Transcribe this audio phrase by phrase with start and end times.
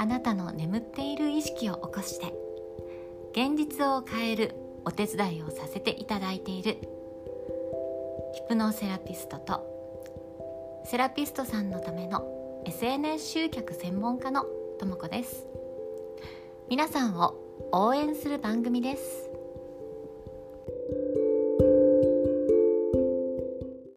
[0.00, 2.32] あなたの眠っている意識を起こして
[3.32, 6.78] 現実を変えるお手伝いをさせていただいている。
[8.32, 14.44] ヒプノセラピストとセラピストさんのための SNS 集客専門家の
[14.78, 15.46] ともこです。
[16.70, 17.34] 皆さんを
[17.72, 19.27] 応援する番組です。